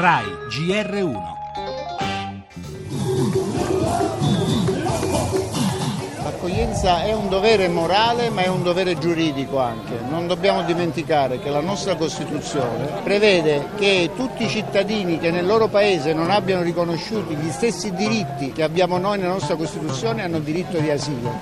[0.00, 1.16] RAI GR1
[6.22, 9.98] L'accoglienza è un dovere morale ma è un dovere giuridico anche.
[10.08, 15.66] Non dobbiamo dimenticare che la nostra Costituzione prevede che tutti i cittadini che nel loro
[15.66, 20.78] paese non abbiano riconosciuti gli stessi diritti che abbiamo noi nella nostra Costituzione hanno diritto
[20.78, 21.40] di asilo.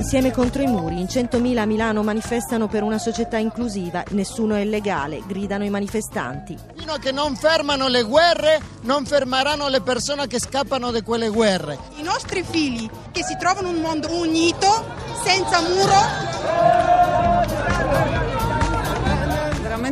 [0.00, 4.60] Insieme contro i muri, in 100.000 a Milano manifestano per una società inclusiva, nessuno è
[4.60, 6.56] illegale, gridano i manifestanti.
[6.74, 11.28] Fino a che non fermano le guerre, non fermeranno le persone che scappano da quelle
[11.28, 11.78] guerre.
[11.98, 14.86] I nostri figli che si trovano in un mondo unito,
[15.22, 16.79] senza muro,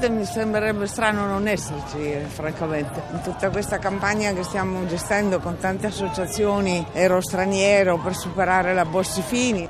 [0.00, 3.02] Veramente mi sembrerebbe strano non esserci, eh, francamente.
[3.12, 8.86] In tutta questa campagna che stiamo gestendo con tante associazioni ero straniero per superare la
[8.86, 9.68] Bossi-Fini.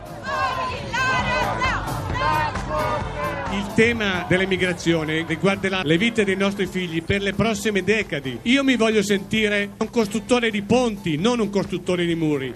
[3.50, 8.38] Il tema dell'emigrazione riguarderà le vite dei nostri figli per le prossime decadi.
[8.42, 12.52] Io mi voglio sentire un costruttore di ponti, non un costruttore di muri.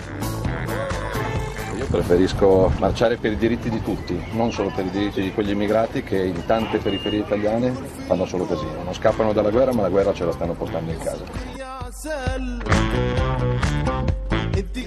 [1.95, 6.03] Preferisco marciare per i diritti di tutti, non solo per i diritti di quegli immigrati
[6.03, 7.73] che in tante periferie italiane
[8.07, 8.83] fanno solo casino.
[8.83, 11.25] Non scappano dalla guerra, ma la guerra ce la stanno portando in casa.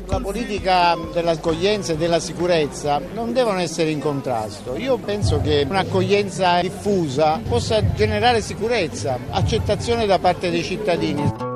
[0.08, 4.76] La politica dell'accoglienza e della sicurezza non devono essere in contrasto.
[4.76, 11.47] Io penso che un'accoglienza diffusa possa generare sicurezza, accettazione da parte dei cittadini.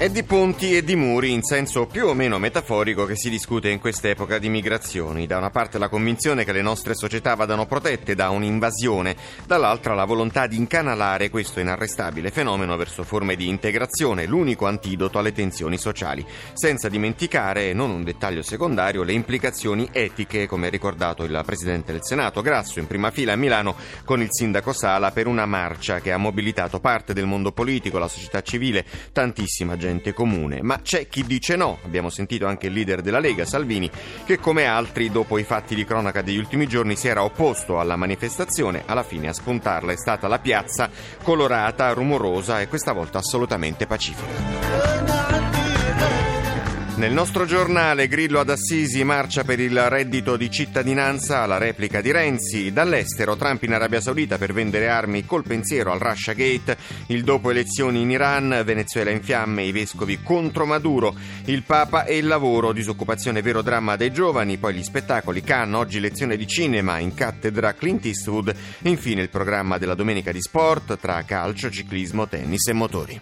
[0.00, 3.68] È di ponti e di muri in senso più o meno metaforico che si discute
[3.68, 5.26] in quest'epoca di migrazioni.
[5.26, 10.06] Da una parte la convinzione che le nostre società vadano protette da un'invasione, dall'altra la
[10.06, 16.24] volontà di incanalare questo inarrestabile fenomeno verso forme di integrazione, l'unico antidoto alle tensioni sociali.
[16.54, 22.04] Senza dimenticare, non un dettaglio secondario, le implicazioni etiche, come ha ricordato il Presidente del
[22.04, 26.10] Senato Grasso in prima fila a Milano con il Sindaco Sala per una marcia che
[26.10, 31.24] ha mobilitato parte del mondo politico, la società civile, tantissima gente comune, ma c'è chi
[31.24, 31.78] dice no.
[31.84, 33.90] Abbiamo sentito anche il leader della Lega, Salvini,
[34.24, 37.96] che come altri, dopo i fatti di cronaca degli ultimi giorni, si era opposto alla
[37.96, 38.84] manifestazione.
[38.86, 40.88] Alla fine a spuntarla è stata la piazza,
[41.22, 45.30] colorata, rumorosa e questa volta assolutamente pacifica.
[47.00, 52.10] Nel nostro giornale Grillo ad Assisi marcia per il reddito di cittadinanza alla replica di
[52.10, 52.74] Renzi.
[52.74, 56.76] Dall'estero Trump in Arabia Saudita per vendere armi col pensiero al Russia Gate.
[57.06, 61.14] Il dopo elezioni in Iran, Venezuela in fiamme, i vescovi contro Maduro.
[61.46, 64.58] Il Papa e il lavoro, disoccupazione vero dramma dei giovani.
[64.58, 68.54] Poi gli spettacoli, Cannes, oggi lezione di cinema in cattedra Clint Eastwood.
[68.82, 73.20] Infine il programma della domenica di sport tra calcio, ciclismo, tennis e motori.